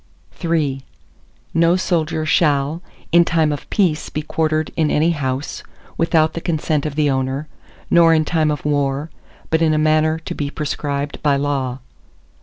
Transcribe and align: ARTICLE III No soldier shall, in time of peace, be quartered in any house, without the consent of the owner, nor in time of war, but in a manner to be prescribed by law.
ARTICLE 0.31 0.53
III 0.55 0.83
No 1.53 1.75
soldier 1.75 2.25
shall, 2.25 2.81
in 3.11 3.23
time 3.23 3.51
of 3.51 3.69
peace, 3.69 4.09
be 4.09 4.23
quartered 4.23 4.71
in 4.75 4.89
any 4.89 5.11
house, 5.11 5.61
without 5.95 6.33
the 6.33 6.41
consent 6.41 6.87
of 6.87 6.95
the 6.95 7.07
owner, 7.07 7.47
nor 7.91 8.11
in 8.11 8.25
time 8.25 8.49
of 8.49 8.65
war, 8.65 9.11
but 9.51 9.61
in 9.61 9.75
a 9.75 9.77
manner 9.77 10.17
to 10.17 10.33
be 10.33 10.49
prescribed 10.49 11.21
by 11.21 11.35
law. 11.35 11.81